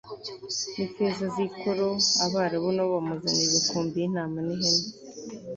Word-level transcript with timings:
nifeza 0.77 1.25
zikoro 1.35 1.87
Abarabu 2.25 2.69
na 2.75 2.83
bo 2.87 2.91
bamuzanira 2.95 3.47
imikumbi 3.49 3.95
yintama 4.01 4.37
nihene 4.45 4.87